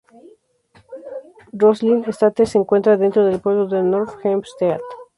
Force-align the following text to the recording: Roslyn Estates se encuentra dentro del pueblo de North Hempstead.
Roslyn 1.53 2.05
Estates 2.07 2.49
se 2.49 2.57
encuentra 2.57 2.97
dentro 2.97 3.23
del 3.23 3.39
pueblo 3.39 3.67
de 3.67 3.83
North 3.83 4.15
Hempstead. 4.25 4.79